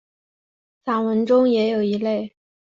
[0.83, 2.35] 散文中也有一类。